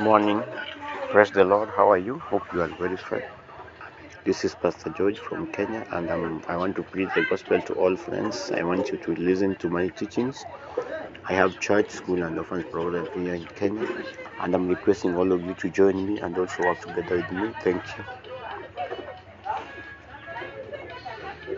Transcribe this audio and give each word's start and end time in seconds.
Morning. 0.00 0.44
Praise 1.10 1.30
the 1.32 1.44
Lord. 1.44 1.70
How 1.76 1.90
are 1.90 1.98
you? 1.98 2.20
Hope 2.20 2.44
you 2.52 2.62
are 2.62 2.68
very 2.68 2.96
fine. 2.98 3.24
This 4.24 4.44
is 4.44 4.54
Pastor 4.54 4.90
George 4.90 5.18
from 5.18 5.46
Kenya, 5.48 5.84
and 5.92 6.10
um, 6.10 6.42
I 6.48 6.56
want 6.56 6.76
to 6.76 6.84
preach 6.84 7.10
the 7.14 7.22
gospel 7.22 7.60
to 7.62 7.74
all 7.74 7.96
friends. 7.96 8.52
I 8.56 8.64
want 8.64 8.90
you 8.92 8.98
to 8.98 9.14
listen 9.14 9.56
to 9.56 9.70
my 9.70 9.88
teachings. 9.88 10.46
I 11.28 11.34
have 11.34 11.58
church, 11.60 11.90
school, 11.90 12.22
and 12.24 12.38
orphans 12.38 12.66
program 12.70 13.08
here 13.14 13.34
in 13.34 13.46
Kenya, 13.48 13.88
and 14.40 14.54
I'm 14.54 14.68
requesting 14.68 15.16
all 15.16 15.32
of 15.32 15.44
you 15.44 15.54
to 15.54 15.70
join 15.70 16.06
me 16.06 16.20
and 16.20 16.38
also 16.38 16.64
work 16.64 16.80
together 16.82 17.16
with 17.16 17.32
me. 17.32 17.54
Thank 17.62 17.98
you. 17.98 18.06